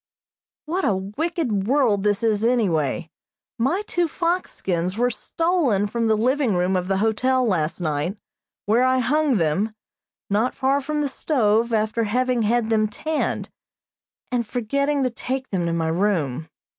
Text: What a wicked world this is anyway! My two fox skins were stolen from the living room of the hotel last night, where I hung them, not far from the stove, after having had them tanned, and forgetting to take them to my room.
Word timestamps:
What 0.65 0.83
a 0.83 0.95
wicked 0.95 1.67
world 1.67 2.01
this 2.01 2.23
is 2.23 2.43
anyway! 2.43 3.11
My 3.59 3.83
two 3.85 4.07
fox 4.07 4.51
skins 4.51 4.97
were 4.97 5.11
stolen 5.11 5.85
from 5.85 6.07
the 6.07 6.17
living 6.17 6.55
room 6.55 6.75
of 6.75 6.87
the 6.87 6.97
hotel 6.97 7.45
last 7.45 7.79
night, 7.79 8.17
where 8.65 8.83
I 8.83 8.97
hung 8.97 9.35
them, 9.37 9.75
not 10.27 10.55
far 10.55 10.81
from 10.81 11.01
the 11.01 11.07
stove, 11.07 11.71
after 11.71 12.05
having 12.05 12.41
had 12.41 12.71
them 12.71 12.87
tanned, 12.87 13.49
and 14.31 14.43
forgetting 14.47 15.03
to 15.03 15.11
take 15.11 15.51
them 15.51 15.67
to 15.67 15.73
my 15.73 15.89
room. 15.89 16.49